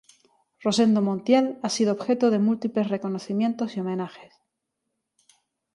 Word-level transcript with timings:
Rosendo 0.63 0.99
Montiel 1.07 1.59
ha 1.61 1.69
sido 1.69 1.91
objeto 1.91 2.31
de 2.31 2.39
múltiples 2.39 2.89
reconocimientos 2.89 3.77
y 3.77 3.81
homenajes. 3.81 4.33